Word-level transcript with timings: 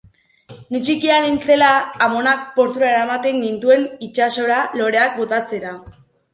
Ni 0.75 0.79
txikia 0.87 1.19
nintzela, 1.25 1.67
amonak 2.07 2.49
portura 2.57 2.89
eramaten 2.95 3.39
gintuen 3.45 3.87
itsasora 4.09 4.61
loreak 4.83 5.17
botatzera. 5.23 5.79